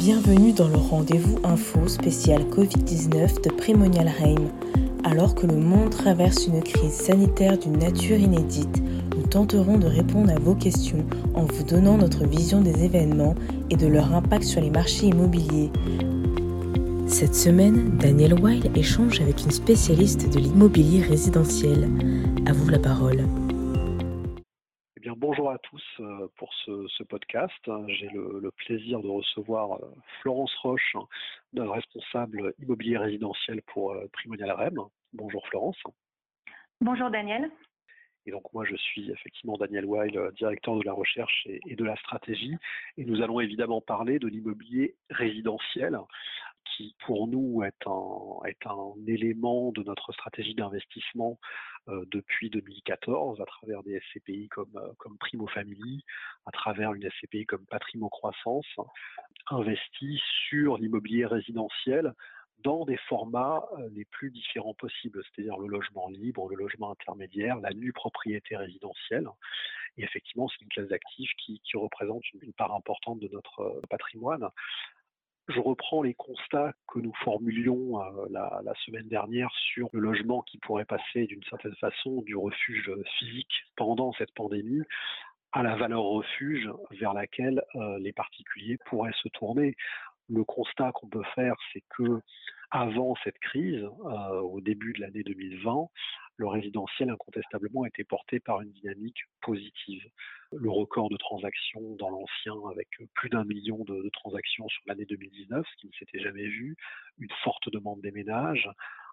Bienvenue 0.00 0.54
dans 0.54 0.68
le 0.68 0.78
rendez-vous 0.78 1.38
info 1.44 1.86
spécial 1.86 2.44
Covid-19 2.44 3.44
de 3.44 3.50
Primonial 3.50 4.08
Reim. 4.08 4.48
Alors 5.04 5.34
que 5.34 5.46
le 5.46 5.58
monde 5.58 5.90
traverse 5.90 6.46
une 6.46 6.62
crise 6.62 6.94
sanitaire 6.94 7.58
d'une 7.58 7.76
nature 7.76 8.16
inédite, 8.16 8.82
nous 9.14 9.26
tenterons 9.26 9.76
de 9.76 9.86
répondre 9.86 10.32
à 10.32 10.38
vos 10.38 10.54
questions 10.54 11.04
en 11.34 11.44
vous 11.44 11.64
donnant 11.64 11.98
notre 11.98 12.26
vision 12.26 12.62
des 12.62 12.82
événements 12.82 13.34
et 13.68 13.76
de 13.76 13.88
leur 13.88 14.14
impact 14.14 14.44
sur 14.44 14.62
les 14.62 14.70
marchés 14.70 15.08
immobiliers. 15.08 15.70
Cette 17.06 17.34
semaine, 17.34 17.98
Daniel 17.98 18.40
Weil 18.40 18.70
échange 18.74 19.20
avec 19.20 19.44
une 19.44 19.50
spécialiste 19.50 20.32
de 20.32 20.38
l'immobilier 20.38 21.02
résidentiel. 21.02 21.90
À 22.46 22.54
vous 22.54 22.70
la 22.70 22.78
parole. 22.78 23.26
Bonjour 25.20 25.50
à 25.50 25.58
tous 25.58 25.84
euh, 26.00 26.28
pour 26.36 26.50
ce, 26.64 27.02
podcast. 27.02 27.70
J'ai 27.88 28.08
le, 28.08 28.50
plaisir 28.52 29.02
de 29.02 29.08
recevoir 29.08 29.72
euh, 29.72 29.94
Florence 30.22 30.54
Roche, 30.62 30.96
responsable 31.54 32.54
immobilier 32.58 32.96
résidentiel 32.96 33.60
pour 33.66 33.92
euh, 33.92 34.08
Primonial 34.14 34.50
REM. 34.50 34.78
Bonjour 35.12 35.46
Florence. 35.48 35.76
Bonjour 36.80 37.10
Daniel. 37.10 37.50
Et 38.24 38.30
donc 38.30 38.50
moi 38.54 38.64
je 38.64 38.74
suis 38.76 39.10
effectivement 39.10 39.58
Daniel 39.58 39.84
Weil, 39.84 40.32
directeur 40.36 40.76
de 40.76 40.84
la 40.84 40.94
recherche 40.94 41.46
et 41.46 41.76
de 41.76 41.84
la 41.84 41.96
stratégie. 41.96 42.56
Et 42.96 43.04
nous 43.04 43.20
allons 43.20 43.40
évidemment 43.40 43.82
parler 43.82 44.18
de 44.18 44.26
l'immobilier 44.26 44.96
résidentiel 45.10 45.98
qui 46.80 46.94
pour 47.00 47.28
nous 47.28 47.62
est 47.62 47.86
un, 47.86 49.06
élément 49.06 49.70
de 49.72 49.82
notre 49.82 50.12
stratégie 50.12 50.54
d'investissement 50.54 51.38
euh, 51.88 52.04
depuis 52.10 52.48
2014 52.48 53.40
à 53.40 53.44
travers 53.44 53.82
des 53.82 54.00
SCPI 54.00 54.48
comme, 54.48 54.70
euh, 54.76 55.14
Primo 55.18 55.46
Family, 55.48 56.04
à 56.46 56.52
travers 56.52 56.94
une 56.94 57.08
SCPI 57.10 57.44
comme 57.44 57.66
Patrimo 57.66 58.08
Croissance, 58.08 58.66
investi 59.50 60.20
sur 60.48 60.78
l'immobilier 60.78 61.26
résidentiel 61.26 62.14
dans 62.62 62.84
des 62.84 62.98
formats 63.08 63.62
euh, 63.78 63.88
les 63.92 64.06
plus 64.06 64.30
différents 64.30 64.74
possibles, 64.74 65.22
c'est-à-dire 65.24 65.58
le 65.58 65.66
logement 65.66 66.08
libre, 66.08 66.48
le 66.48 66.56
logement 66.56 66.92
intermédiaire, 66.92 67.58
la 67.60 67.74
nue 67.74 67.92
propriété 67.92 68.56
résidentielle. 68.56 69.28
Et 69.98 70.04
effectivement, 70.04 70.48
c'est 70.48 70.62
une 70.62 70.68
classe 70.68 70.88
d'actifs 70.88 71.32
qui, 71.38 71.60
qui, 71.60 71.76
représente 71.76 72.22
une, 72.32 72.52
part 72.52 72.74
importante 72.74 73.18
de 73.20 73.28
notre 73.28 73.82
patrimoine 73.90 74.48
je 75.50 75.60
reprends 75.60 76.02
les 76.02 76.14
constats 76.14 76.72
que 76.88 76.98
nous 76.98 77.12
formulions 77.24 78.00
euh, 78.00 78.26
la, 78.30 78.74
semaine 78.84 79.08
dernière 79.08 79.50
sur 79.72 79.88
le 79.92 80.00
logement 80.00 80.42
qui 80.42 80.58
pourrait 80.58 80.84
passer 80.84 81.26
d'une 81.26 81.42
certaine 81.44 81.74
façon 81.76 82.22
du 82.22 82.36
refuge 82.36 82.90
physique 83.18 83.52
pendant 83.76 84.12
cette 84.14 84.32
pandémie 84.34 84.82
à 85.52 85.62
la 85.62 85.76
valeur 85.76 86.02
refuge 86.02 86.68
vers 86.92 87.12
laquelle 87.12 87.62
euh, 87.74 87.98
les 87.98 88.12
particuliers 88.12 88.78
pourraient 88.86 89.14
se 89.22 89.28
tourner. 89.28 89.74
Le 90.28 90.44
constat 90.44 90.92
qu'on 90.92 91.08
peut 91.08 91.24
faire, 91.34 91.56
c'est 91.72 91.82
que 91.90 92.20
avant 92.70 93.16
cette 93.24 93.38
crise, 93.38 93.82
euh, 93.82 94.40
au 94.40 94.60
début 94.60 94.92
de 94.92 95.00
l'année 95.00 95.24
2020, 95.24 95.88
le 96.40 96.48
résidentiel 96.48 97.10
incontestablement 97.10 97.84
était 97.84 98.02
porté 98.02 98.40
par 98.40 98.62
une 98.62 98.72
dynamique 98.72 99.24
positive. 99.42 100.02
Le 100.56 100.70
record 100.70 101.10
de 101.10 101.18
transactions 101.18 101.96
dans 101.96 102.08
l'ancien, 102.08 102.54
avec 102.70 102.88
plus 103.12 103.28
d'un 103.28 103.44
million 103.44 103.84
de, 103.84 104.08
transactions 104.14 104.66
sur 104.68 104.82
l'année 104.86 105.04
2019, 105.04 105.66
ce 105.70 105.76
qui 105.76 105.88
ne 105.88 105.92
s'était 105.98 106.20
jamais 106.20 106.46
vu, 106.46 106.76
une 107.18 107.30
forte 107.44 107.70
demande 107.70 108.00
des 108.00 108.10
ménages, 108.10 108.70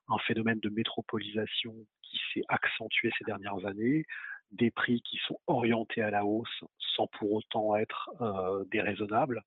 un 0.08 0.17
phénomène 0.19 0.61
de 0.61 0.69
métropolisation 0.69 1.75
qui 2.02 2.17
s'est 2.34 2.45
accentué 2.47 3.11
ces 3.17 3.25
dernières 3.25 3.66
années, 3.66 4.06
des 4.53 4.72
prix 4.72 5.02
qui 5.02 5.17
sont 5.28 5.38
orientés 5.47 6.02
à 6.02 6.09
la 6.09 6.23
hausse 6.23 6.64
sans 6.95 7.08
pour 7.08 7.34
autant 7.34 7.75
être 7.75 8.09
euh, 8.22 8.64
déraisonnables, 8.72 9.44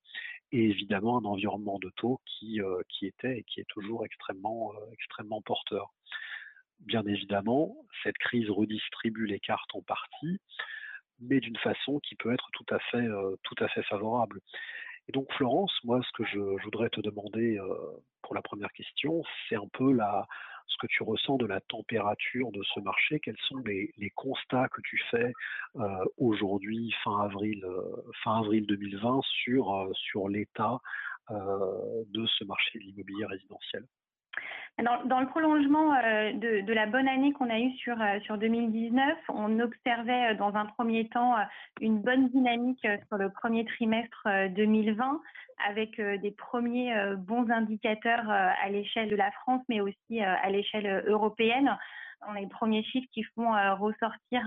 et 0.53 0.69
évidemment 0.69 1.19
un 1.19 1.25
environnement 1.25 1.79
de 1.79 1.91
taux 1.97 2.21
qui, 2.27 2.61
euh, 2.61 2.83
était 3.01 3.39
et 3.39 3.45
qui 3.45 3.61
est 3.61 3.69
toujours 3.69 4.03
euh, 4.03 4.07
extrêmement 4.93 5.41
porteur 5.41 5.95
bien 6.81 7.05
évidemment, 7.07 7.77
cette 8.03 8.19
crise 8.19 8.51
redistribue 8.51 9.27
les 9.27 9.41
cartes 9.41 9.75
en 9.75 9.83
partie, 9.83 10.41
mais 11.21 11.41
d'une 11.41 11.57
façon 11.59 12.01
qui 12.01 12.15
peut 12.17 12.33
être 12.33 12.49
tout 12.53 12.67
à 12.71 12.79
fait, 12.79 13.07
euh, 13.07 13.37
favorable. 13.89 14.41
Et 15.09 15.13
donc, 15.13 15.33
Florence, 15.35 15.73
moi, 15.85 16.01
ce 16.03 16.13
que 16.17 16.25
je, 16.25 16.39
voudrais 16.65 16.91
te 16.91 17.01
demander 17.01 17.59
euh, 17.59 17.75
pour 18.23 18.35
la 18.35 18.43
première 18.43 18.73
question, 18.73 19.23
c'est 19.49 19.57
un 19.57 19.69
peu 19.73 19.93
la, 19.93 20.27
ce 20.67 20.77
que 20.81 20.87
tu 20.87 21.03
ressens 21.03 21.37
de 21.37 21.47
la 21.47 21.61
température 21.61 22.53
de 22.53 22.63
ce 22.75 22.81
marché. 22.81 23.21
Quels 23.21 23.39
sont 23.49 23.59
les, 23.67 23.93
constats 24.15 24.69
que 24.69 24.81
tu 24.83 25.01
fais 25.11 25.33
euh, 25.77 26.05
aujourd'hui, 26.17 26.95
fin 27.05 27.21
avril, 27.21 27.65
fin 28.23 28.39
avril 28.39 28.67
2020, 28.67 29.21
sur, 29.25 29.91
sur 29.95 30.29
l'état 30.29 30.79
de 31.31 32.27
ce 32.27 32.45
marché 32.45 32.79
de 32.79 32.85
l'immobilier 32.85 33.25
résidentiel? 33.27 33.85
Dans, 35.05 35.21
le 35.21 35.27
prolongement 35.27 35.95
euh, 35.95 36.33
de, 36.33 36.73
la 36.73 36.87
bonne 36.87 37.09
année 37.09 37.33
qu'on 37.33 37.51
a 37.51 37.59
eue 37.59 37.73
sur, 37.77 38.01
euh, 38.01 38.19
sur 38.21 38.39
2019, 38.39 39.19
on 39.29 39.61
observait 39.61 40.33
euh, 40.33 40.35
dans 40.35 40.55
un 40.55 40.67
premier 40.67 41.09
temps 41.09 41.35
une 41.81 42.01
bonne 42.01 42.29
dynamique 42.29 42.87
sur 43.09 43.19
le 43.19 43.31
premier 43.31 43.65
trimestre 43.65 44.27
2020 44.51 45.21
avec 45.69 46.01
des 46.01 46.31
premiers 46.31 46.95
bons 47.19 47.51
indicateurs 47.51 48.31
à 48.31 48.69
l'échelle 48.71 49.11
de 49.11 49.17
la 49.17 49.31
France, 49.31 49.63
mais 49.69 49.81
aussi 49.81 50.21
à 50.21 50.49
l'échelle 50.49 51.05
européenne. 51.07 51.77
On 52.27 52.35
a 52.35 52.41
les 52.41 52.47
premiers 52.47 52.83
chiffres 52.83 53.09
qui 53.13 53.23
font 53.35 53.53
ressortir 53.77 54.47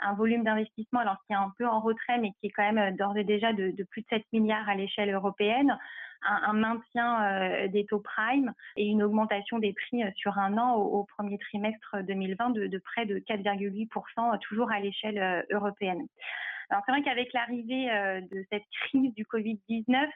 un, 0.00 0.14
volume 0.14 0.44
d'investissement, 0.44 1.00
alors 1.00 1.16
qui 1.26 1.32
est 1.32 1.36
un 1.36 1.52
peu 1.58 1.66
en 1.66 1.80
retrait, 1.80 2.18
mais 2.18 2.30
qui 2.40 2.46
est 2.46 2.50
quand 2.50 2.72
même 2.72 2.96
d'ores 2.96 3.16
et 3.16 3.24
déjà 3.24 3.52
de, 3.52 3.72
plus 3.90 4.02
de 4.02 4.06
7 4.10 4.24
milliards 4.32 4.68
à 4.68 4.74
l'échelle 4.74 5.12
européenne 5.12 5.76
un, 6.22 6.52
maintien 6.52 7.24
euh, 7.24 7.68
des 7.68 7.86
taux 7.86 8.00
prime 8.00 8.52
et 8.76 8.86
une 8.86 9.02
augmentation 9.02 9.58
des 9.58 9.72
prix 9.72 10.02
euh, 10.02 10.10
sur 10.16 10.38
un 10.38 10.56
an 10.58 10.74
au, 10.74 11.04
premier 11.04 11.38
trimestre 11.38 11.96
2020 12.02 12.50
de, 12.50 12.78
près 12.78 13.06
de 13.06 13.18
4,8%, 13.18 13.86
euh, 14.34 14.38
toujours 14.38 14.70
à 14.70 14.80
l'échelle 14.80 15.46
européenne. 15.50 16.06
Alors 16.70 16.82
c'est 16.84 16.92
vrai 16.92 17.02
qu'avec 17.02 17.32
l'arrivée 17.32 17.86
de 18.30 18.44
cette 18.50 18.64
crise 18.82 19.14
du 19.14 19.24
Covid-19, 19.24 20.08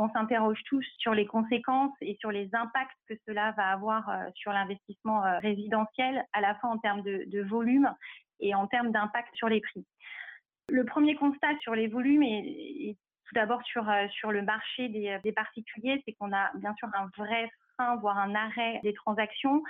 on 0.00 0.10
s'interroge 0.10 0.60
tous 0.66 0.84
sur 0.98 1.14
les 1.14 1.26
conséquences 1.26 1.94
et 2.00 2.16
sur 2.20 2.30
les 2.30 2.48
impacts 2.54 2.98
que 3.08 3.14
cela 3.26 3.52
va 3.52 3.68
avoir 3.68 4.10
sur 4.34 4.52
l'investissement 4.52 5.22
résidentiel, 5.40 6.24
à 6.32 6.40
la 6.40 6.54
fois 6.56 6.70
en 6.70 6.78
termes 6.78 7.02
de, 7.02 7.42
volume 7.42 7.90
et 8.40 8.54
en 8.54 8.66
termes 8.66 8.90
d'impact 8.92 9.34
sur 9.34 9.48
les 9.48 9.60
prix. 9.60 9.86
Le 10.68 10.84
premier 10.84 11.14
constat 11.14 11.56
sur 11.60 11.74
les 11.74 11.88
volumes 11.88 12.22
est, 12.22 12.96
tout 13.26 13.34
d'abord 13.34 13.62
sur, 13.64 13.88
euh, 13.88 14.06
sur 14.08 14.32
le 14.32 14.42
marché 14.42 14.88
des 14.88 15.32
particuliers, 15.32 16.02
c'est 16.04 16.12
qu'on 16.14 16.32
a 16.32 16.50
bien 16.56 16.74
sûr 16.74 16.88
un 16.94 17.08
vrai 17.16 17.50
voire 18.00 18.18
un 18.18 18.34
arrêt 18.34 18.80
des 18.82 18.92
transactions, 18.92 19.62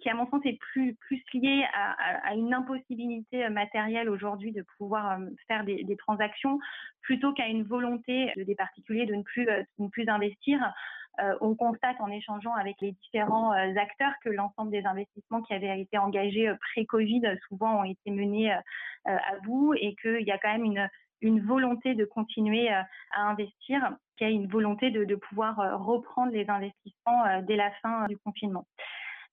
qui 0.00 0.10
à 0.10 0.14
mon 0.14 0.28
sens 0.28 0.40
est 0.44 0.58
plus, 0.58 0.96
lié 1.34 1.64
à, 1.74 2.34
une 2.34 2.52
impossibilité 2.52 3.48
matérielle 3.50 4.08
aujourd'hui 4.08 4.52
de 4.52 4.64
pouvoir 4.76 5.20
euh, 5.20 5.26
faire 5.46 5.64
des, 5.64 5.96
transactions, 5.96 6.58
plutôt 7.02 7.32
qu'à 7.32 7.46
une 7.46 7.62
volonté 7.62 8.32
des 8.36 8.54
particuliers 8.54 9.06
de 9.06 9.14
ne 9.14 9.22
plus, 9.22 9.48
euh, 9.48 9.62
de 9.78 9.84
ne 9.84 9.88
plus 9.88 10.08
investir. 10.08 10.58
on 11.40 11.54
constate 11.54 12.00
en 12.00 12.10
échangeant 12.10 12.54
avec 12.54 12.76
les 12.80 12.92
différents 12.92 13.52
acteurs 13.52 14.14
que 14.24 14.30
l'ensemble 14.30 14.70
des 14.70 14.84
investissements 14.86 15.42
qui 15.42 15.52
avaient 15.52 15.78
été 15.78 15.98
engagés 15.98 16.50
pré-Covid 16.72 17.22
souvent 17.48 17.80
ont 17.80 17.84
été 17.84 18.10
menés 18.10 18.50
à 19.04 19.36
bout 19.44 19.74
et 19.74 19.94
qu'il 20.00 20.26
y 20.26 20.32
a 20.32 20.38
quand 20.38 20.52
même 20.52 20.64
une, 20.64 20.88
une 21.22 21.40
volonté 21.40 21.94
de 21.94 22.04
continuer 22.04 22.70
euh, 22.70 22.82
à 23.12 23.30
investir, 23.30 23.96
qui 24.18 24.24
a 24.24 24.28
une 24.28 24.48
volonté 24.48 24.90
de, 24.90 25.14
pouvoir 25.14 25.58
euh, 25.60 25.76
reprendre 25.76 26.32
les 26.32 26.48
investissements 26.50 27.24
euh, 27.26 27.40
dès 27.42 27.56
la 27.56 27.70
fin 27.82 28.06
du 28.08 28.18
confinement. 28.18 28.66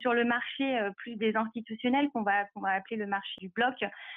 Sur 0.02 0.14
le 0.14 0.24
marché 0.24 0.80
plus 0.96 1.18
des 1.18 1.36
institutionnels 1.36 2.10
qu'on 2.12 2.22
va, 2.22 2.46
appeler 2.68 2.96
le 2.96 3.06
marché 3.06 3.34
du 3.42 3.50
bloc, 3.50 3.76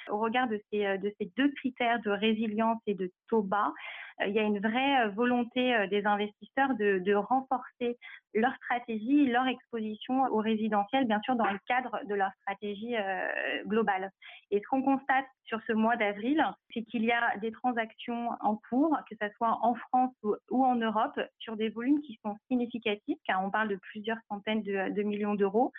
au 0.09 0.17
regard 0.17 0.47
de 0.47 0.61
ces, 0.71 0.97
de 0.97 1.13
ces 1.19 1.29
deux 1.35 1.51
critères 1.55 1.99
de 2.03 2.09
résilience 2.09 2.79
et 2.87 2.93
de 2.93 3.11
taux 3.27 3.41
bas, 3.41 3.73
il 4.25 4.31
y 4.31 4.39
a 4.39 4.43
une 4.43 4.59
vraie 4.59 5.09
volonté 5.09 5.75
des 5.89 6.05
investisseurs 6.05 6.73
de, 6.75 7.13
renforcer 7.13 7.97
leur 8.33 8.53
stratégie, 8.55 9.27
leur 9.27 9.47
exposition 9.47 10.23
au 10.31 10.37
résidentiel, 10.37 11.05
bien 11.05 11.21
sûr 11.21 11.35
dans 11.35 11.49
le 11.49 11.59
cadre 11.67 11.99
de 12.05 12.15
leur 12.15 12.31
stratégie 12.41 12.95
globale. 13.65 14.11
Et 14.51 14.59
ce 14.59 14.67
qu'on 14.67 14.81
constate 14.81 15.25
sur 15.45 15.61
ce 15.67 15.73
mois 15.73 15.95
d'avril, 15.95 16.43
c'est 16.73 16.83
qu'il 16.83 17.03
y 17.03 17.11
a 17.11 17.37
des 17.37 17.51
transactions 17.51 18.29
en 18.41 18.59
cours, 18.69 18.97
que 19.09 19.15
ce 19.21 19.27
soit 19.37 19.59
en 19.61 19.75
France 19.75 20.13
ou, 20.49 20.65
en 20.65 20.75
Europe, 20.75 21.19
sur 21.39 21.55
des 21.55 21.69
volumes 21.69 22.01
qui 22.01 22.19
sont 22.23 22.35
significatifs, 22.47 23.19
car 23.25 23.43
on 23.43 23.51
parle 23.51 23.69
de 23.69 23.75
plusieurs 23.75 24.17
centaines 24.29 24.63
de, 24.63 25.03
millions 25.03 25.35
d'euros, 25.35 25.71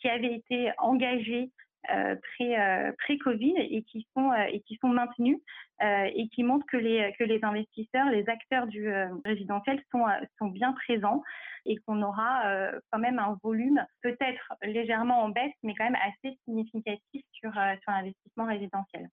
qui 0.00 0.08
avaient 0.08 0.34
été 0.34 0.72
engagés 0.78 1.50
euh, 1.90 2.16
euh, 2.40 2.92
pré-Covid 2.98 3.54
et 3.56 3.82
qui 3.82 4.06
sont 4.14 4.30
euh, 4.32 4.46
et 4.50 4.60
qui 4.60 4.76
sont 4.76 4.88
maintenus 4.88 5.38
et 5.80 6.28
qui 6.30 6.42
montrent 6.42 6.66
que 6.66 6.76
les 6.76 7.14
que 7.18 7.24
les 7.24 7.42
investisseurs, 7.44 8.10
les 8.10 8.28
acteurs 8.28 8.66
du 8.66 8.90
résidentiel 9.24 9.80
sont 9.92 10.04
sont 10.36 10.48
bien 10.48 10.72
présents 10.72 11.22
et 11.66 11.76
qu'on 11.76 12.02
aura 12.02 12.42
quand 12.90 12.98
même 12.98 13.20
un 13.20 13.38
volume 13.44 13.86
peut-être 14.02 14.54
légèrement 14.62 15.22
en 15.22 15.28
baisse, 15.28 15.54
mais 15.62 15.74
quand 15.76 15.84
même 15.84 15.96
assez 16.02 16.36
significatif 16.44 17.24
sur 17.30 17.52
sur 17.52 17.92
l'investissement 17.92 18.46
résidentiel. 18.46 19.08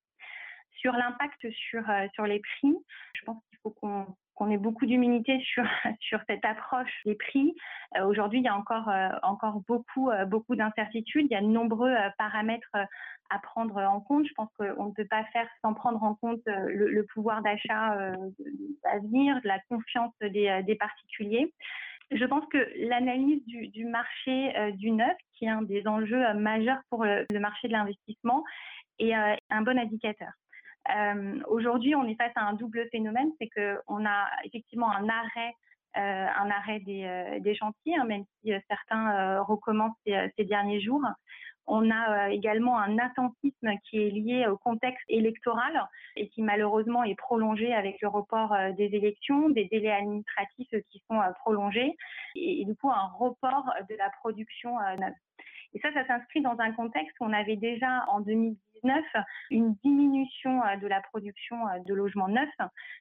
Sur 0.72 0.94
l'impact 0.94 1.50
sur 1.52 1.84
sur 2.16 2.26
les 2.26 2.40
prix, 2.40 2.76
je 3.14 3.26
pense 3.26 3.44
qu'il 3.48 3.60
faut 3.62 3.70
qu'on 3.70 4.08
qu'on 4.36 4.52
ait 4.52 4.58
beaucoup 4.58 4.86
d'humilité 4.86 5.40
sur 6.00 6.20
cette 6.28 6.46
approche 6.46 6.92
des 7.06 7.16
prix. 7.16 7.56
Aujourd'hui, 8.06 8.40
il 8.40 8.46
y 8.46 8.48
a 8.48 8.56
encore 8.56 8.90
encore 9.24 9.62
beaucoup 9.68 10.12
beaucoup 10.28 10.56
d'incertitudes. 10.56 11.28
Il 11.30 11.34
y 11.34 11.38
a 11.38 11.42
de 11.42 11.48
nombreux 11.48 11.94
paramètres 12.18 12.76
à 13.30 13.40
prendre 13.40 13.78
en 13.78 14.02
compte. 14.02 14.28
Je 14.28 14.34
pense 14.34 14.50
qu'on 14.58 14.86
ne 14.86 14.94
peut 14.94 15.08
pas 15.08 15.24
faire 15.26 15.48
sans 15.62 15.74
prendre 15.74 16.04
en 16.04 16.16
compte 16.16 16.42
le, 16.46 17.02
pouvoir 17.14 17.42
d'achat 17.42 17.94
à 18.84 19.00
venir, 19.00 19.40
la 19.44 19.60
confiance 19.70 20.14
des, 20.22 20.78
particuliers. 20.80 21.54
Je 22.12 22.26
pense 22.26 22.46
que 22.52 22.58
l'analyse 22.88 23.44
du, 23.46 23.86
marché 23.86 24.56
euh, 24.58 24.72
du 24.72 24.92
neuf, 24.92 25.18
qui 25.34 25.46
est 25.46 25.50
un 25.50 25.64
des 25.64 25.88
enjeux 25.88 26.24
euh, 26.24 26.34
majeurs 26.36 26.80
pour 26.90 27.04
le, 27.04 27.26
marché 27.40 27.68
de 27.68 27.74
l'investissement, 27.74 28.44
est 29.00 29.16
euh, 29.16 29.36
un 29.50 29.62
bon 29.64 29.78
indicateur. 29.78 30.32
Aujourd'hui, 31.48 31.96
on 31.96 32.06
est 32.06 32.16
face 32.16 32.32
à 32.36 32.46
un 32.46 32.54
double 32.54 32.88
phénomène, 32.92 33.32
c'est 33.40 33.50
qu'on 33.50 34.06
a 34.06 34.28
effectivement 34.44 34.92
un 34.92 35.08
arrêt 35.10 35.54
un 35.98 36.50
arrêt 36.50 36.82
des, 36.82 37.56
chantiers, 37.56 37.96
hein, 37.96 38.04
même 38.04 38.26
si 38.42 38.52
certains 38.68 39.40
recommencent 39.42 39.96
ces, 40.06 40.44
derniers 40.44 40.82
jours. 40.82 41.02
On 41.68 41.90
a 41.90 42.28
euh, 42.28 42.30
également 42.30 42.80
un 42.80 42.98
attentisme 43.00 43.70
qui 43.90 43.98
est 43.98 44.10
lié 44.12 44.48
au 44.48 44.58
contexte 44.58 45.04
électoral 45.10 45.88
et 46.16 46.30
qui 46.30 46.44
malheureusement 46.44 47.04
est 47.04 47.16
prolongé 47.16 47.74
avec 47.74 48.02
le 48.02 48.08
report 48.08 48.54
euh, 48.54 48.72
des 48.74 48.86
élections, 48.86 49.50
des 49.50 49.66
délais 49.66 49.92
administratifs 49.92 50.70
qui 50.92 51.02
sont 51.10 51.20
euh, 51.20 51.32
prolongés 51.40 51.96
et, 52.36 52.66
du 52.66 52.76
coup 52.76 52.92
un 52.92 53.10
report 53.18 53.66
de 53.90 53.96
la 53.96 54.10
production. 54.22 54.78
Et 55.76 55.80
ça, 55.80 55.94
ça 55.94 56.08
s'inscrit 56.08 56.42
dans 56.42 56.58
un 56.60 56.72
contexte 56.72 57.16
où 57.20 57.26
on 57.26 57.34
avait 57.34 57.58
déjà 57.58 58.06
en 58.10 58.22
2019 58.22 59.06
une 59.52 59.76
diminution 59.84 60.62
de 60.82 60.88
la 60.88 61.02
production 61.02 61.58
de 61.86 61.94
logements 61.94 62.30
neufs, 62.30 62.50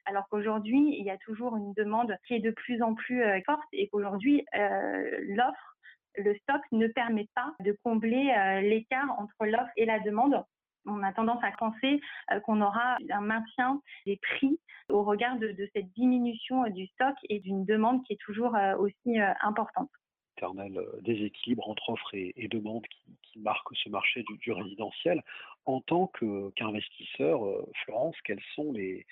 alors 0.05 0.27
qu'aujourd'hui, 0.29 0.95
il 0.99 1.05
y 1.05 1.09
a 1.09 1.17
toujours 1.17 1.55
une 1.57 1.73
demande 1.73 2.15
qui 2.27 2.35
est 2.35 2.39
de 2.39 2.51
plus 2.51 2.81
en 2.81 2.93
plus 2.93 3.23
forte 3.45 3.67
et 3.71 3.87
qu'aujourd'hui, 3.87 4.45
l'offre 4.53 5.75
le 6.17 6.35
stock 6.35 6.61
ne 6.71 6.87
permet 6.87 7.27
pas 7.35 7.53
de 7.59 7.77
combler 7.83 8.33
euh, 8.37 8.61
l'écart 8.61 9.11
entre 9.17 9.45
l'offre 9.45 9.71
et 9.77 9.85
la 9.85 9.99
demande. 9.99 10.43
On 10.85 11.01
a 11.03 11.13
tendance 11.13 11.43
à 11.43 11.51
penser 11.51 11.99
euh, 12.31 12.39
qu'on 12.41 12.61
aura 12.61 12.97
un 13.09 13.21
maintien 13.21 13.81
des 14.05 14.17
prix 14.17 14.59
au 14.89 15.03
regard 15.03 15.37
de, 15.37 15.55
cette 15.73 15.91
diminution 15.93 16.67
du 16.69 16.87
stock 16.87 17.15
et 17.29 17.39
d'une 17.39 17.65
demande 17.65 18.03
qui 18.05 18.13
est 18.13 18.21
toujours 18.21 18.55
euh, 18.55 18.75
aussi 18.77 19.17
importante 19.41 19.89
éternel 20.35 20.79
déséquilibre 21.01 21.67
entre 21.69 21.89
offre 21.89 22.13
et, 22.13 22.47
demande 22.49 22.85
qui, 22.87 23.39
marque 23.39 23.75
ce 23.75 23.89
marché 23.89 24.23
du, 24.41 24.51
résidentiel. 24.51 25.21
En 25.65 25.81
tant 25.81 26.07
qu'investisseur, 26.55 27.41
Florence, 27.83 28.15
quels 28.23 28.41
sont 28.55 28.71
les, 28.71 29.05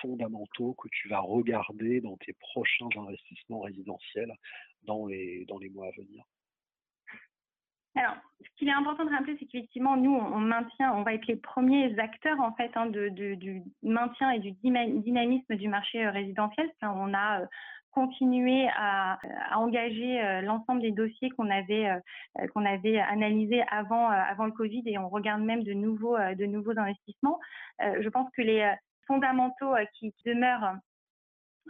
fondamentaux 0.00 0.74
que 0.74 0.88
tu 0.88 1.08
vas 1.08 1.20
regarder 1.20 2.00
dans 2.00 2.16
tes 2.16 2.32
prochains 2.34 2.88
investissements 2.96 3.60
résidentiels 3.60 4.34
dans 4.84 5.06
les, 5.06 5.46
mois 5.72 5.88
à 5.88 5.90
venir? 5.92 6.24
Alors, 7.96 8.16
ce 8.40 8.48
qu'il 8.56 8.68
est 8.68 8.72
important 8.72 9.04
de 9.04 9.10
rappeler, 9.10 9.36
c'est 9.38 9.46
qu'effectivement, 9.46 9.96
nous, 9.96 10.14
on 10.14 10.40
maintient, 10.40 10.92
on 10.94 11.04
va 11.04 11.14
être 11.14 11.28
les 11.28 11.36
premiers 11.36 11.96
acteurs 12.00 12.40
en 12.40 12.52
fait 12.54 12.72
hein, 12.74 12.86
du 12.86 13.62
maintien 13.84 14.32
et 14.32 14.40
du 14.40 14.50
dynamisme 14.52 15.54
du 15.54 15.68
marché 15.68 16.04
euh, 16.04 16.10
résidentiel. 16.10 16.68
On 16.82 17.14
a 17.14 17.46
euh, 17.96 18.00
continué 18.06 18.68
à, 18.76 19.18
engager 19.56 20.22
euh, 20.22 20.40
l'ensemble 20.42 20.80
des 20.82 20.90
dossiers 20.90 21.30
qu'on 21.30 21.50
avait 21.50 21.88
qu'on 22.52 22.64
avait 22.64 22.98
analysés 22.98 23.62
avant 23.70 24.08
avant 24.08 24.46
le 24.46 24.52
Covid 24.52 24.82
et 24.86 24.98
on 24.98 25.08
regarde 25.08 25.42
même 25.42 25.62
de 25.62 25.72
nouveaux 25.72 26.16
de 26.16 26.44
nouveaux 26.44 26.78
investissements. 26.78 27.38
je 27.80 28.08
pense 28.08 28.30
que 28.36 28.42
les 28.42 28.74
fondamentaux 29.06 29.74
qui 29.98 30.14
demeurent 30.24 30.76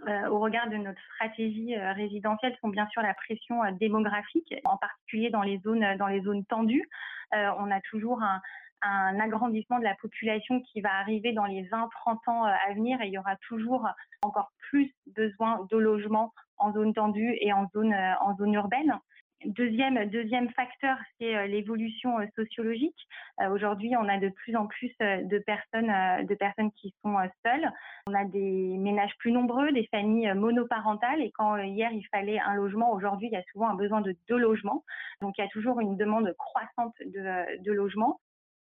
euh, 0.08 0.28
au 0.28 0.40
regard 0.40 0.68
de 0.68 0.76
notre 0.76 1.00
stratégie 1.14 1.76
euh, 1.76 1.92
résidentielle 1.92 2.54
sont 2.60 2.68
bien 2.68 2.86
sûr 2.88 3.00
la 3.00 3.14
pression 3.14 3.62
euh, 3.62 3.70
démographique, 3.80 4.52
en 4.64 4.76
particulier 4.76 5.30
dans 5.30 5.42
les 5.42 5.58
zones, 5.60 5.96
dans 5.98 6.08
les 6.08 6.20
zones 6.20 6.44
tendues. 6.46 6.88
on 7.32 7.70
a 7.70 7.80
toujours 7.90 8.22
un, 8.22 8.40
un 8.84 9.18
agrandissement 9.18 9.78
de 9.78 9.84
la 9.84 9.94
population 9.94 10.60
qui 10.60 10.80
va 10.80 10.92
arriver 11.00 11.32
dans 11.32 11.44
les 11.44 11.62
20-30 11.64 12.18
ans 12.28 12.44
à 12.44 12.72
venir 12.74 13.00
et 13.00 13.06
il 13.06 13.12
y 13.12 13.18
aura 13.18 13.36
toujours 13.48 13.88
encore 14.22 14.52
plus 14.70 14.94
besoin 15.06 15.66
de 15.70 15.76
logements 15.76 16.32
en 16.58 16.72
zone 16.72 16.94
tendue 16.94 17.36
et 17.40 17.52
en 17.52 17.68
zone, 17.74 17.94
en 18.20 18.36
zone 18.36 18.54
urbaine. 18.54 18.98
Deuxième, 19.46 20.08
deuxième 20.08 20.48
facteur, 20.50 20.96
c'est 21.18 21.36
euh, 21.36 21.46
l'évolution 21.46 22.18
euh, 22.18 22.24
sociologique. 22.34 22.96
Euh, 23.42 23.50
aujourd'hui, 23.50 23.94
on 23.96 24.08
a 24.08 24.18
de 24.18 24.30
plus 24.30 24.56
en 24.56 24.66
plus 24.66 24.90
de 24.98 25.38
personnes, 25.38 25.92
de 26.26 26.34
personnes 26.34 26.70
qui 26.72 26.94
sont 27.02 27.14
seules. 27.44 27.70
On 28.06 28.14
a 28.14 28.24
des 28.24 28.78
ménages 28.78 29.14
plus 29.18 29.32
nombreux, 29.32 29.70
des 29.72 29.86
familles 29.90 30.32
monoparentales. 30.34 31.20
Et 31.20 31.30
quand 31.32 31.58
hier 31.58 31.90
il 31.92 32.06
fallait 32.08 32.38
un 32.38 32.54
logement, 32.54 32.92
aujourd'hui 32.92 33.28
il 33.28 33.32
y 33.32 33.36
a 33.36 33.42
souvent 33.52 33.68
un 33.68 33.74
besoin 33.74 34.00
de 34.00 34.16
deux 34.28 34.38
logements. 34.38 34.82
Donc 35.20 35.36
il 35.36 35.42
y 35.42 35.44
a 35.44 35.48
toujours 35.48 35.78
une 35.80 35.96
demande 35.96 36.32
croissante 36.38 36.94
de, 37.04 37.62
de 37.62 37.72
logements. 37.72 38.20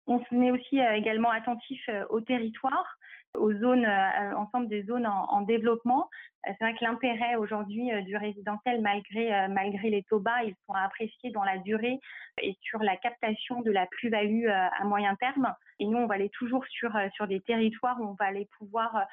On 0.06 0.20
est 0.42 0.50
aussi 0.50 0.78
également 0.78 1.30
attentif 1.30 1.88
au 2.10 2.20
territoire 2.20 2.98
aux 3.36 3.52
zones, 3.52 3.84
euh, 3.84 4.36
ensemble 4.36 4.68
des 4.68 4.84
zones 4.84 5.06
en, 5.06 5.40
développement. 5.42 6.08
Euh, 6.46 6.52
c'est 6.58 6.64
vrai 6.64 6.74
que 6.74 6.84
l'intérêt 6.84 7.36
aujourd'hui 7.36 7.92
euh, 7.92 8.02
du 8.02 8.16
résidentiel, 8.16 8.80
malgré, 8.80 9.48
malgré 9.48 9.90
les 9.90 10.02
taux 10.04 10.20
bas, 10.20 10.42
ils 10.44 10.54
sont 10.66 10.74
appréciés 10.74 11.30
dans 11.30 11.44
la 11.44 11.58
durée 11.58 11.98
et 12.40 12.56
sur 12.62 12.82
la 12.82 12.96
captation 12.96 13.60
de 13.60 13.70
la 13.70 13.86
plus-value 13.86 14.48
à 14.48 14.84
moyen 14.84 15.14
terme. 15.16 15.54
Et 15.78 15.86
nous, 15.86 15.98
on 15.98 16.06
va 16.06 16.14
aller 16.14 16.30
toujours 16.30 16.64
sur, 16.66 16.92
sur 17.14 17.26
des 17.26 17.40
territoires 17.40 18.00
où 18.00 18.04
on 18.04 18.14
va 18.14 18.26
aller 18.26 18.48
pouvoir 18.58 19.06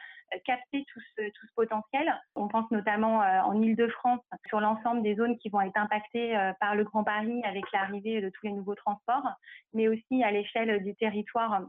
capter 0.45 0.85
tout 0.91 0.99
ce, 0.99 1.29
tout 1.29 1.47
ce 1.47 1.53
potentiel. 1.55 2.11
On 2.35 2.47
pense 2.47 2.69
notamment 2.71 3.19
en 3.19 3.61
Ile-de-France 3.61 4.21
sur 4.47 4.59
l'ensemble 4.59 5.03
des 5.03 5.15
zones 5.15 5.37
qui 5.37 5.49
vont 5.49 5.61
être 5.61 5.77
impactées 5.77 6.35
par 6.59 6.75
le 6.75 6.83
Grand 6.83 7.03
Paris 7.03 7.41
avec 7.45 7.63
l'arrivée 7.71 8.21
de 8.21 8.29
tous 8.29 8.47
les 8.47 8.53
nouveaux 8.53 8.75
transports, 8.75 9.27
mais 9.73 9.87
aussi 9.87 10.23
à 10.23 10.31
l'échelle 10.31 10.83
du 10.83 10.95
territoire 10.95 11.61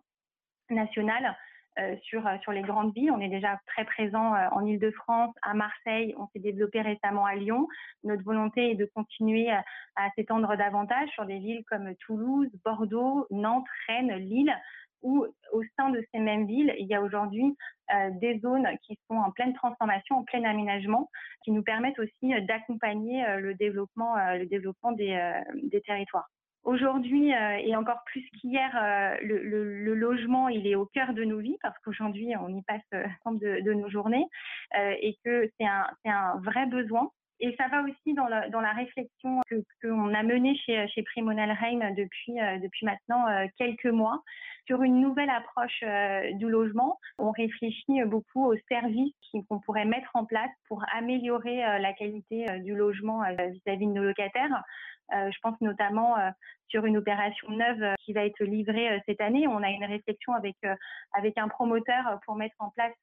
national 0.71 1.25
euh, 1.27 1.31
sur, 2.03 2.27
euh, 2.27 2.37
sur 2.43 2.53
les 2.53 2.63
grandes 2.63 2.95
villes. 2.95 3.11
On 3.11 3.21
est 3.21 3.29
déjà 3.29 3.59
très 3.67 3.85
présent 3.85 4.35
euh, 4.35 4.49
en 4.53 4.65
Ile-de-France, 4.65 5.35
à 5.43 5.55
Marseille, 5.55 6.15
on 6.19 6.27
s'est 6.29 6.39
développé 6.39 6.81
récemment 6.81 7.25
à 7.25 7.35
Lyon. 7.35 7.67
Notre 8.05 8.23
volonté 8.23 8.73
est 8.73 8.75
de 8.75 8.85
continuer 8.95 9.51
à, 9.51 9.63
s'étendre 10.17 10.57
davantage 10.57 11.09
sur 11.11 11.25
des 11.27 11.39
villes 11.39 11.65
comme 11.65 11.95
Toulouse, 11.97 12.49
Bordeaux, 12.65 13.27
Nantes, 13.31 13.67
Rennes, 13.87 14.17
Lille, 14.17 14.55
où 15.03 15.27
au 15.53 15.63
sein 15.77 15.91
de 15.91 16.05
ces 16.13 16.21
mêmes 16.21 16.47
villes, 16.47 16.75
il 16.79 16.87
y 16.87 16.95
a 16.95 17.03
aujourd'hui 17.03 17.57
des 18.21 18.39
zones 18.39 18.69
qui 18.83 18.99
sont 19.09 19.17
en 19.17 19.31
pleine 19.33 19.53
transformation, 19.55 20.19
en 20.19 20.25
plein 20.25 20.45
aménagement, 20.45 21.11
qui 21.45 21.51
nous 21.51 21.63
permettent 21.63 21.99
aussi 21.99 22.33
d'accompagner 22.47 23.25
le 23.39 23.55
développement, 23.55 24.15
des 24.39 25.81
territoires. 25.85 26.31
Aujourd'hui, 26.65 27.35
euh, 27.35 27.57
et 27.57 27.75
encore 27.75 28.05
plus 28.07 28.23
qu'hier, 28.31 28.71
euh, 28.77 29.17
le, 29.23 29.95
logement, 29.95 30.49
il 30.49 30.67
est 30.67 30.77
au 30.77 30.87
cœur 30.87 31.13
de 31.13 31.25
nos 31.25 31.39
vies 31.39 31.59
parce 31.61 31.77
qu'aujourd'hui, 31.81 32.35
on 32.37 32.49
y 32.57 32.63
passe 32.63 32.83
l'ensemble 32.93 33.41
de, 33.41 33.61
de, 33.63 33.73
nos 33.73 33.91
journées 33.91 34.27
et 34.75 35.17
que 35.25 35.51
c'est 35.59 35.67
un, 35.67 35.87
un, 36.05 36.39
vrai 36.39 36.67
besoin. 36.67 37.11
Et 37.43 37.57
ça 37.57 37.67
va 37.67 37.83
aussi 37.83 38.15
dans 38.15 38.29
la, 38.29 38.49
dans 38.51 38.61
la 38.61 38.73
réflexion 38.73 39.41
qu'on 39.83 40.15
a 40.15 40.23
menée 40.23 40.55
chez, 40.65 40.87
chez 40.87 41.05
Reim 41.17 41.91
depuis, 41.97 42.41
euh, 42.41 42.59
depuis 42.59 42.87
maintenant 42.87 43.27
quelques 43.59 43.87
mois 43.87 44.23
sur 44.67 44.83
une 44.83 45.01
nouvelle 45.01 45.31
approche 45.31 45.83
du 46.35 46.49
logement. 46.49 46.99
On 47.19 47.31
réfléchit 47.31 48.03
beaucoup 48.07 48.47
aux 48.47 48.57
services 48.69 49.15
qu'on 49.49 49.59
pourrait 49.61 49.85
mettre 49.85 50.11
en 50.15 50.25
place 50.25 50.51
pour 50.69 50.85
améliorer 50.93 51.57
la 51.57 51.93
qualité 51.93 52.47
du 52.61 52.75
logement 52.75 53.23
vis-à-vis 53.23 53.87
de 53.87 53.93
nos 53.93 54.05
locataires. 54.05 54.63
Euh, 55.15 55.31
je 55.31 55.39
pense 55.43 55.61
notamment 55.61 56.17
euh, 56.19 56.31
sur 56.69 56.87
une 56.87 56.97
opération 56.97 57.51
neuve 57.51 57.83
euh, 57.83 57.95
qui 58.05 58.13
va 58.13 58.25
être 58.25 58.43
livrée 58.45 59.01
cette 59.07 59.21
année. 59.21 59.47
On 59.47 59.63
a 59.63 59.71
une 59.71 59.85
réflexion 59.85 60.33
avec, 60.33 60.57
avec 61.13 61.39
un 61.39 61.49
promoteur 61.49 62.19
pour 62.25 62.37
mettre 62.37 62.57
en 62.59 62.71
place 62.71 62.97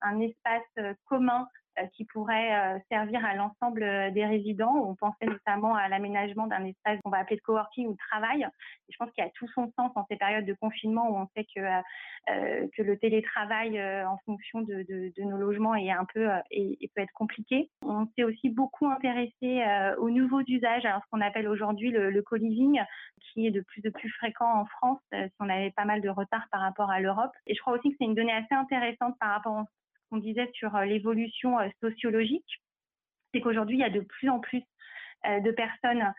un 0.00 0.20
espace 0.20 0.96
commun 1.06 1.46
euh, 1.78 1.86
qui 1.96 2.04
pourrait 2.04 2.54
euh, 2.54 2.78
servir 2.90 3.24
à 3.24 3.34
l'ensemble 3.34 3.82
euh, 3.82 4.10
des 4.10 4.26
résidents. 4.26 4.74
On 4.74 4.94
pensait 4.94 5.24
notamment 5.24 5.74
à 5.74 5.88
l'aménagement 5.88 6.46
d'un 6.46 6.66
espace 6.66 6.98
qu'on 7.02 7.08
va 7.08 7.16
appeler 7.18 7.36
de 7.36 7.40
coworking 7.40 7.86
ou 7.86 7.92
de 7.92 7.98
travail. 8.10 8.46
Je 8.90 8.96
pense 8.98 9.10
qu'il 9.12 9.24
a 9.24 9.30
tout 9.30 9.48
son 9.54 9.72
sens 9.78 9.90
en 9.94 10.04
ces 10.10 10.16
périodes 10.16 10.44
de 10.44 10.52
confinement 10.52 11.08
où 11.08 11.16
on 11.16 11.26
sait 11.34 11.46
que, 11.54 12.66
que 12.76 12.82
le 12.82 12.98
télétravail 12.98 13.82
en 14.04 14.18
fonction 14.26 14.60
de, 14.60 14.84
de, 14.86 15.22
nos 15.22 15.38
logements 15.38 15.74
est 15.74 15.90
un 15.90 16.04
peu 16.12 16.28
et, 16.50 16.90
peut 16.94 17.00
être 17.00 17.12
compliqué. 17.14 17.70
On 17.82 18.06
s'est 18.14 18.24
aussi 18.24 18.50
beaucoup 18.50 18.86
intéressé 18.86 19.64
aux 19.96 20.10
nouveaux 20.10 20.42
usages, 20.46 20.84
alors 20.84 21.00
ce 21.02 21.10
qu'on 21.10 21.22
appelle 21.22 21.48
aujourd'hui 21.48 21.90
le 21.90 22.22
co-living, 22.22 22.82
qui 23.20 23.46
est 23.46 23.50
de 23.50 23.60
plus 23.60 23.82
en 23.86 23.90
plus 23.90 24.10
fréquent 24.10 24.60
en 24.60 24.66
France, 24.66 25.00
si 25.12 25.32
on 25.40 25.48
avait 25.48 25.70
pas 25.70 25.84
mal 25.84 26.00
de 26.00 26.08
retard 26.08 26.46
par 26.50 26.60
rapport 26.60 26.90
à 26.90 27.00
l'Europe. 27.00 27.32
Et 27.46 27.54
je 27.54 27.60
crois 27.60 27.74
aussi 27.74 27.90
que 27.90 27.96
c'est 27.98 28.04
une 28.04 28.14
donnée 28.14 28.32
assez 28.32 28.54
intéressante 28.54 29.16
par 29.18 29.30
rapport 29.30 29.64
qu'on 30.12 30.18
disait 30.18 30.50
sur 30.54 30.76
euh, 30.76 30.84
l'évolution 30.84 31.58
euh, 31.58 31.68
sociologique, 31.80 32.62
c'est 33.32 33.40
qu'aujourd'hui, 33.40 33.78
il 33.78 33.80
y 33.80 33.84
a 33.84 33.90
de 33.90 34.00
plus 34.00 34.28
en 34.28 34.40
plus 34.40 34.62
euh, 35.26 35.40
de 35.40 35.50
personnes 35.50 36.12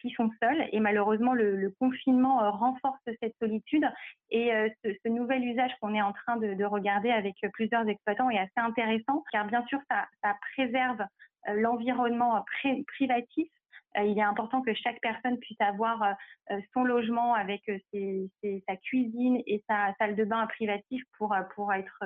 qui 0.00 0.10
sont 0.16 0.32
seuls. 0.42 0.68
Et 0.72 0.80
malheureusement, 0.80 1.32
le, 1.32 1.72
confinement 1.78 2.50
renforce 2.50 2.98
cette 3.22 3.36
solitude. 3.38 3.88
Et 4.30 4.50
ce, 4.82 5.08
nouvel 5.08 5.44
usage 5.44 5.70
qu'on 5.80 5.94
est 5.94 6.02
en 6.02 6.12
train 6.12 6.38
de, 6.38 6.64
regarder 6.64 7.12
avec 7.12 7.36
plusieurs 7.52 7.86
exploitants 7.86 8.30
est 8.30 8.40
assez 8.40 8.50
intéressant, 8.56 9.22
car 9.30 9.46
bien 9.46 9.64
sûr, 9.66 9.78
ça, 9.88 10.08
préserve 10.56 11.04
l'environnement 11.54 12.44
privatif 12.88 13.48
il 13.96 14.18
est 14.18 14.22
important 14.22 14.62
que 14.62 14.74
chaque 14.74 15.00
personne 15.00 15.38
puisse 15.38 15.60
avoir 15.60 16.14
son 16.72 16.84
logement 16.84 17.34
avec 17.34 17.62
sa 17.94 18.76
cuisine 18.76 19.42
et 19.46 19.62
sa 19.68 19.94
salle 19.98 20.16
de 20.16 20.24
bain 20.24 20.46
privative 20.46 21.02
pour, 21.16 21.34
être 21.72 22.04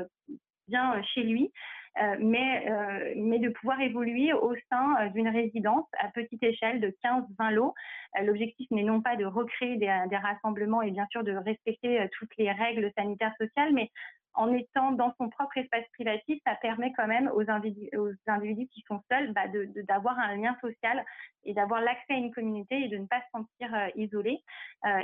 bien 0.69 1.03
chez 1.03 1.23
lui. 1.23 1.53
Euh, 1.99 2.17
mais, 2.21 2.67
euh, 2.71 3.39
de 3.39 3.49
pouvoir 3.51 3.81
évoluer 3.81 4.33
au 4.33 4.55
sein 4.71 4.97
euh, 5.01 5.09
d'une 5.11 5.29
résidence 5.29 5.85
à 5.99 6.09
petite 6.09 6.43
échelle 6.43 6.81
de 6.81 6.95
15-20 7.05 7.53
lots. 7.53 7.75
L'objectif 8.23 8.71
n'est 8.71 8.83
non 8.83 9.03
pas 9.03 9.17
de 9.17 9.25
recréer 9.25 9.77
des, 9.77 10.17
rassemblements 10.17 10.81
et 10.81 10.91
bien 10.91 11.07
sûr 11.11 11.23
de 11.25 11.33
respecter 11.33 12.07
toutes 12.19 12.35
les 12.39 12.51
règles 12.51 12.91
sanitaires 12.97 13.35
sociales, 13.39 13.73
mais 13.73 13.91
en 14.35 14.53
étant 14.53 14.93
dans 14.93 15.15
son 15.19 15.29
propre 15.29 15.59
espace 15.59 15.85
privatif, 15.95 16.41
ça 16.47 16.55
permet 16.57 16.93
quand 16.97 17.07
même 17.07 17.31
aux, 17.35 17.49
individus, 17.51 18.69
qui 18.69 18.83
sont 18.89 19.03
seuls 19.11 19.33
bah, 19.33 19.45
d'avoir 19.89 20.19
un 20.19 20.37
lien 20.37 20.57
social 20.61 21.05
et 21.45 21.55
d'avoir 21.55 21.81
l'accès 21.81 22.15
à 22.15 22.17
une 22.17 22.33
communauté 22.33 22.83
et 22.85 22.89
de 22.89 22.97
ne 22.97 23.07
pas 23.07 23.21
se 23.21 23.31
sentir 23.33 23.91
isolés. 23.97 24.43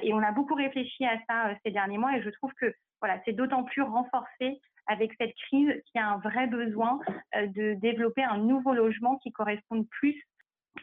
et 0.02 0.12
on 0.14 0.22
a 0.22 0.32
beaucoup 0.32 0.54
réfléchi 0.54 1.04
à 1.04 1.18
ça 1.28 1.54
ces 1.64 1.70
derniers 1.70 1.98
mois 1.98 2.16
et 2.16 2.22
je 2.22 2.30
trouve 2.30 2.52
que 2.54 2.74
voilà, 3.00 3.20
c'est 3.24 3.32
d'autant 3.32 3.64
plus 3.64 3.82
renforcé 3.82 4.60
avec 4.88 5.12
cette 5.18 5.34
crise 5.34 5.70
qui 5.86 5.98
a 5.98 6.08
un 6.08 6.18
vrai 6.18 6.46
besoin 6.46 6.98
euh, 7.36 7.46
de 7.46 7.74
développer 7.74 8.24
un 8.24 8.38
nouveau 8.38 8.74
logement 8.74 9.18
qui 9.18 9.30
corresponde 9.30 9.86
plus 9.88 10.26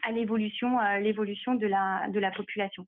à 0.02 0.12
l'évolution, 0.12 0.76
de 0.76 1.66
la, 1.66 2.30
population. 2.30 2.86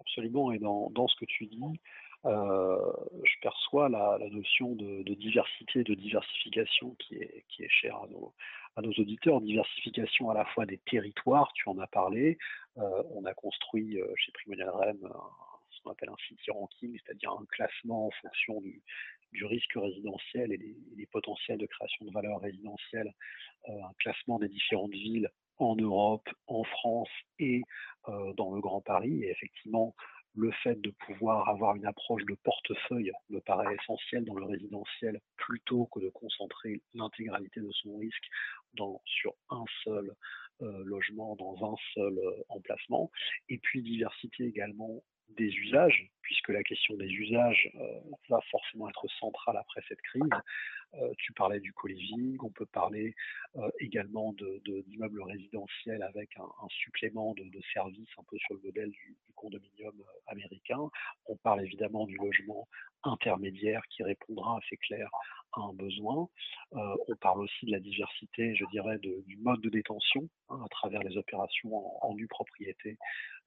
Absolument, 0.00 0.52
et 0.52 0.58
dans, 0.58 1.06
ce 1.06 1.16
que 1.16 1.26
tu 1.26 1.46
dis, 1.46 1.60
euh, 1.62 2.09
je 2.24 3.40
perçois 3.40 3.88
la, 3.88 4.18
notion 4.30 4.74
de, 4.74 5.14
diversité, 5.14 5.84
de 5.84 5.94
diversification 5.94 6.94
qui 6.98 7.16
est, 7.16 7.68
chère 7.68 7.96
à 7.96 8.08
nos, 8.08 8.92
auditeurs. 8.98 9.40
Diversification 9.40 10.30
à 10.30 10.34
la 10.34 10.44
fois 10.46 10.66
des 10.66 10.78
territoires, 10.78 11.52
tu 11.54 11.68
en 11.68 11.78
as 11.78 11.86
parlé. 11.86 12.38
Euh, 12.78 13.02
on 13.14 13.24
a 13.24 13.34
construit 13.34 13.98
chez 14.16 14.32
Primonial 14.32 14.70
Rem 14.70 15.08
ce 15.80 15.82
qu'on 15.82 15.90
appelle 15.92 16.10
un 16.10 16.26
city 16.28 16.50
ranking, 16.50 16.98
c'est-à-dire 16.98 17.30
un 17.32 17.44
classement 17.46 18.06
en 18.06 18.10
fonction 18.22 18.60
du, 18.60 18.82
risque 19.44 19.72
résidentiel 19.74 20.52
et 20.52 20.58
des, 20.58 21.06
potentiels 21.06 21.58
de 21.58 21.66
création 21.66 22.04
de 22.04 22.12
valeur 22.12 22.40
résidentielle, 22.40 23.12
euh, 23.68 23.72
un 23.72 23.92
classement 23.98 24.38
des 24.38 24.48
différentes 24.48 24.92
villes 24.92 25.30
en 25.58 25.76
Europe, 25.76 26.28
en 26.46 26.64
France 26.64 27.08
et 27.38 27.62
euh, 28.08 28.32
dans 28.34 28.54
le 28.54 28.60
Grand 28.60 28.80
Paris. 28.80 29.22
Et 29.22 29.30
effectivement, 29.30 29.94
le 30.34 30.50
fait 30.62 30.80
de 30.80 30.90
pouvoir 31.06 31.48
avoir 31.48 31.74
une 31.76 31.86
approche 31.86 32.24
de 32.24 32.34
portefeuille 32.42 33.12
me 33.30 33.40
paraît 33.40 33.74
essentiel 33.74 34.24
dans 34.24 34.34
le 34.34 34.46
résidentiel 34.46 35.20
plutôt 35.36 35.86
que 35.86 36.00
de 36.00 36.08
concentrer 36.10 36.82
l'intégralité 36.94 37.60
de 37.60 37.70
son 37.72 37.96
risque 37.96 38.24
sur 39.04 39.34
un 39.50 39.64
seul 39.84 40.14
euh, 40.62 40.84
logement, 40.84 41.36
dans 41.36 41.72
un 41.72 41.74
seul 41.94 42.18
emplacement. 42.48 43.10
Et 43.48 43.58
puis 43.58 43.82
diversité 43.82 44.44
également 44.44 45.02
des 45.36 45.48
usages, 45.48 46.10
puisque 46.22 46.48
la 46.48 46.62
question 46.62 46.96
des 46.96 47.08
usages 47.08 47.70
euh, 47.76 48.00
va 48.28 48.40
forcément 48.50 48.88
être 48.88 49.06
centrale 49.18 49.56
après 49.56 49.80
cette 49.88 50.00
crise. 50.02 50.22
Euh, 50.94 51.12
tu 51.18 51.32
parlais 51.32 51.60
du 51.60 51.72
co-living, 51.72 52.36
on 52.42 52.50
peut 52.50 52.66
parler 52.66 53.14
euh, 53.56 53.70
également 53.78 54.32
d'immeubles 54.32 55.18
de, 55.18 55.24
résidentiels 55.24 56.02
avec 56.02 56.36
un, 56.36 56.68
supplément 56.68 57.32
de, 57.34 57.60
services 57.72 58.08
un 58.18 58.24
peu 58.28 58.36
sur 58.38 58.54
le 58.56 58.60
modèle 58.62 58.90
du, 58.90 59.16
condominium 59.36 59.94
américain. 60.26 60.80
On 61.26 61.36
parle 61.36 61.64
évidemment 61.64 62.06
du 62.06 62.16
logement 62.16 62.68
intermédiaire 63.04 63.82
qui 63.88 64.02
répondra 64.02 64.58
assez 64.58 64.76
clair 64.76 65.08
un 65.54 65.72
besoin. 65.74 66.28
on 66.72 67.16
parle 67.20 67.40
aussi 67.40 67.66
de 67.66 67.72
la 67.72 67.80
diversité, 67.80 68.54
je 68.54 68.64
dirais, 68.72 68.98
du 68.98 69.36
mode 69.38 69.60
de 69.60 69.68
détention 69.68 70.28
hein, 70.48 70.60
à 70.64 70.68
travers 70.68 71.02
les 71.02 71.16
opérations 71.16 71.70
en, 72.04 72.16
propriété 72.28 72.98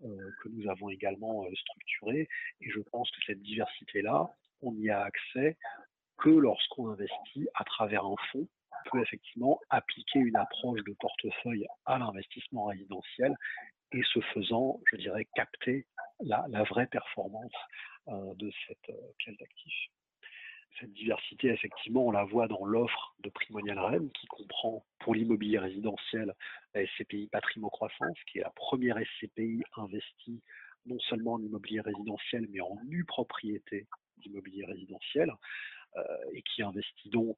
que 0.01 0.49
nous 0.49 0.69
avons 0.69 0.89
également 0.89 1.45
structurées. 1.55 2.27
Et 2.61 2.69
je 2.69 2.79
pense 2.91 3.09
que 3.11 3.21
cette 3.25 3.41
diversité-là, 3.41 4.29
on 4.61 4.73
n'y 4.73 4.89
a 4.89 5.03
accès 5.03 5.57
que 6.17 6.29
lorsqu'on 6.29 6.89
investit 6.89 7.47
à 7.55 7.63
travers 7.63 8.03
un 8.05 8.15
fonds 8.31 8.47
on 8.85 8.89
peut 8.89 9.01
effectivement 9.01 9.59
appliquer 9.69 10.19
une 10.19 10.35
approche 10.35 10.83
de 10.83 10.93
portefeuille 10.99 11.65
à 11.85 11.97
l'investissement 11.97 12.65
résidentiel 12.65 13.35
et 13.91 14.01
ce 14.13 14.19
faisant, 14.33 14.79
je 14.91 14.97
dirais, 14.97 15.25
capter 15.35 15.85
la, 16.21 16.63
vraie 16.63 16.87
performance 16.87 17.51
de 18.07 18.51
cette 18.67 18.95
classe 19.19 19.37
d'actifs. 19.37 19.89
Cette 20.79 20.93
diversité, 20.93 21.49
effectivement, 21.49 22.07
on 22.07 22.11
la 22.11 22.23
voit 22.23 22.47
dans 22.47 22.65
l'offre 22.65 23.15
de 23.19 23.29
Primonial 23.29 23.77
REM 23.79 24.09
qui 24.11 24.25
comprend 24.27 24.83
pour 24.99 25.13
l'immobilier 25.13 25.59
résidentiel 25.59 26.33
la 26.73 26.85
SCPI 26.85 27.27
Patrimo 27.27 27.69
Croissance, 27.69 28.17
qui 28.31 28.39
est 28.39 28.41
la 28.41 28.51
première 28.51 28.97
SCPI 28.97 29.63
investie 29.77 30.41
non 30.85 30.99
seulement 30.99 31.33
en 31.33 31.41
immobilier 31.41 31.81
résidentiel, 31.81 32.47
mais 32.49 32.59
en 32.59 32.77
nue 32.85 33.05
propriété 33.05 33.87
d'immobilier 34.17 34.65
résidentiel, 34.65 35.31
euh, 35.95 36.01
et 36.33 36.41
qui 36.41 36.63
investit 36.63 37.09
donc 37.09 37.37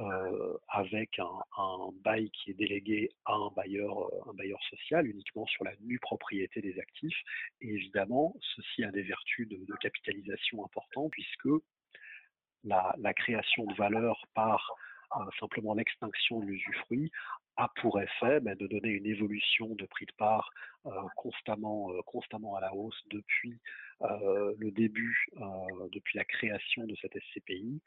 euh, 0.00 0.58
avec 0.68 1.18
un, 1.18 1.90
bail 2.02 2.30
qui 2.30 2.50
est 2.50 2.54
délégué 2.54 3.10
à 3.26 3.34
un 3.34 3.50
bailleur, 3.54 4.06
euh, 4.06 4.30
un 4.30 4.34
bailleur 4.34 4.60
social 4.64 5.06
uniquement 5.06 5.46
sur 5.46 5.64
la 5.64 5.72
nue 5.82 6.00
propriété 6.00 6.60
des 6.60 6.78
actifs. 6.80 7.20
Et 7.60 7.68
évidemment, 7.68 8.34
ceci 8.56 8.84
a 8.84 8.90
des 8.90 9.02
vertus 9.02 9.48
de, 9.48 9.58
capitalisation 9.80 10.64
importantes 10.64 11.10
puisque 11.12 11.48
la, 12.64 13.14
création 13.14 13.64
de 13.66 13.74
valeur 13.74 14.22
par 14.34 14.72
simplement 15.38 15.74
l'extinction 15.74 16.40
de 16.40 16.46
l'usufruit 16.46 17.10
a 17.56 17.68
pour 17.82 18.00
effet 18.00 18.40
ben, 18.40 18.56
de 18.56 18.66
donner 18.66 18.88
une 18.88 19.06
évolution 19.06 19.74
de 19.74 19.84
prix 19.84 20.06
de 20.06 20.12
part 20.16 20.50
constamment, 21.16 21.90
constamment 22.06 22.56
à 22.56 22.60
la 22.60 22.74
hausse 22.74 23.00
depuis 23.10 23.60
le 24.00 24.70
début, 24.70 25.26
depuis 25.92 26.16
la 26.16 26.24
création 26.24 26.86
de 26.86 26.96
cette 27.00 27.12
SCPI, 27.12 27.82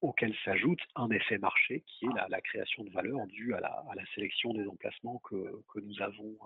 auquel 0.00 0.34
s'ajoute 0.44 0.80
un 0.94 1.10
effet 1.10 1.38
marché 1.38 1.82
qui 1.86 2.06
est 2.06 2.28
la, 2.28 2.40
création 2.40 2.84
de 2.84 2.90
valeur 2.90 3.26
due 3.26 3.54
à 3.54 3.60
la, 3.60 4.04
sélection 4.14 4.52
des 4.52 4.66
emplacements 4.66 5.18
que, 5.18 5.80
nous 5.80 6.02
avons, 6.02 6.38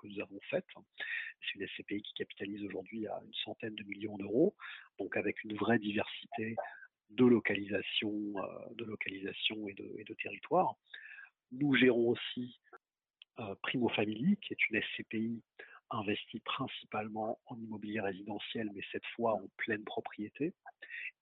que 0.00 0.06
nous 0.06 0.20
avons 0.20 0.38
faites. 0.48 0.66
C'est 1.40 1.58
une 1.58 1.66
SCPI 1.66 2.02
qui 2.02 2.14
capitalise 2.14 2.64
aujourd'hui 2.64 3.06
à 3.08 3.20
une 3.24 3.34
centaine 3.44 3.74
de 3.74 3.82
millions 3.84 4.16
d'euros, 4.16 4.54
donc 4.98 5.16
avec 5.16 5.42
une 5.42 5.56
vraie 5.56 5.78
diversité 5.78 6.54
de 7.10 7.24
localisation, 7.24 8.12
de 8.74 8.84
localisation 8.84 9.68
et 9.68 9.74
de, 9.74 10.14
territoire. 10.14 10.74
Nous 11.52 11.74
gérons 11.74 12.10
aussi 12.10 12.60
Primo 13.62 13.88
Family, 13.88 14.36
qui 14.38 14.52
est 14.52 14.68
une 14.70 14.80
SCPI 14.82 15.42
investie 15.90 16.40
principalement 16.40 17.40
en 17.46 17.56
immobilier 17.58 18.00
résidentiel, 18.00 18.70
mais 18.74 18.82
cette 18.92 19.06
fois 19.16 19.34
en 19.34 19.48
pleine 19.56 19.84
propriété, 19.84 20.54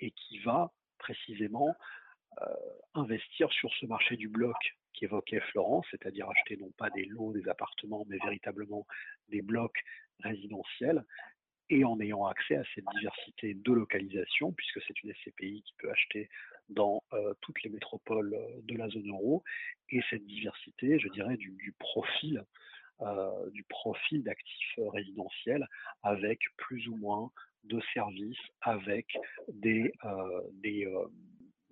et 0.00 0.10
qui 0.10 0.38
va 0.40 0.72
précisément 0.98 1.74
investir 2.94 3.50
sur 3.52 3.72
ce 3.74 3.86
marché 3.86 4.16
du 4.16 4.28
bloc 4.28 4.56
qu'évoquait 4.92 5.40
Florence, 5.52 5.86
c'est-à-dire 5.90 6.28
acheter 6.28 6.56
non 6.56 6.70
pas 6.76 6.90
des 6.90 7.04
lots, 7.04 7.32
des 7.32 7.48
appartements, 7.48 8.04
mais 8.08 8.18
véritablement 8.18 8.86
des 9.28 9.42
blocs 9.42 9.78
résidentiels, 10.20 11.04
et 11.70 11.84
en 11.84 12.00
ayant 12.00 12.26
accès 12.26 12.56
à 12.56 12.62
cette 12.74 12.84
diversité 12.96 13.54
de 13.54 13.72
localisation, 13.72 14.52
puisque 14.52 14.80
c'est 14.86 15.02
une 15.02 15.12
SCPI 15.14 15.62
qui 15.62 15.74
peut 15.78 15.90
acheter 15.90 16.28
dans 16.68 17.02
toutes 17.40 17.62
les 17.62 17.70
métropoles 17.70 18.36
de 18.62 18.76
la 18.76 18.88
zone 18.88 19.08
euro, 19.08 19.42
et 19.90 20.00
cette 20.10 20.26
diversité, 20.26 20.98
je 20.98 21.08
dirais, 21.08 21.36
du, 21.36 21.74
profil 21.78 22.44
du 23.52 23.62
profil 23.64 24.24
d'actifs 24.24 24.78
résidentiels 24.92 25.66
avec 26.02 26.40
plus 26.56 26.88
ou 26.88 26.96
moins 26.96 27.30
de 27.64 27.80
services, 27.94 28.36
avec 28.60 29.06
des, 29.48 29.92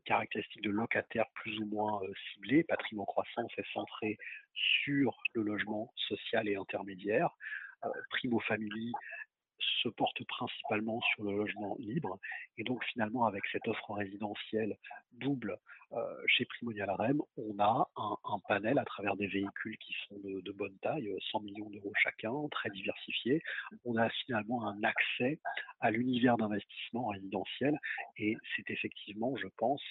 caractéristiques 0.05 0.63
de 0.63 0.71
locataires 0.71 1.27
plus 1.35 1.59
ou 1.59 1.67
moins 1.67 2.01
ciblés. 2.33 2.63
Patrimoine 2.65 3.07
croissance 3.07 3.51
est 3.59 3.73
centré 3.73 4.17
sur 4.55 5.21
le 5.35 5.43
logement 5.43 5.93
social 5.97 6.49
et 6.49 6.57
intermédiaire. 6.57 7.31
Primo 8.11 8.41
Family 8.41 8.93
se 9.83 9.89
porte 9.89 10.23
principalement 10.25 11.01
sur 11.15 11.25
le 11.25 11.37
logement 11.37 11.77
libre. 11.79 12.19
Et 12.59 12.65
donc 12.65 12.85
finalement, 12.85 13.27
avec 13.27 13.43
cette 13.53 13.67
offre 13.69 13.93
résidentielle 13.93 14.77
double 15.13 15.59
chez 16.27 16.45
Primonial 16.45 16.91
REM, 16.91 17.23
on 17.37 17.59
a 17.59 17.89
un, 17.97 18.39
panel 18.49 18.79
à 18.79 18.85
travers 18.85 19.17
des 19.17 19.27
véhicules 19.27 19.79
qui 19.79 19.95
sont 20.09 20.17
de, 20.19 20.53
bonne 20.53 20.77
taille, 20.83 21.09
100 21.31 21.41
millions 21.41 21.71
d'euros 21.71 21.93
chacun, 22.03 22.33
très 22.51 22.71
diversifiés. 22.71 23.41
On 23.85 23.97
a 23.97 24.09
finalement 24.11 24.67
un 24.67 24.83
accès 24.83 25.39
à 25.81 25.91
l'univers 25.91 26.37
d'investissement 26.37 27.09
résidentiel 27.09 27.79
et 28.17 28.37
c'est 28.55 28.71
effectivement, 28.71 29.37
je 29.37 29.49
pense, 29.57 29.83